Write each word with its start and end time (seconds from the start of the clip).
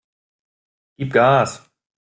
Gib 0.97 1.13
Gas! 1.13 1.61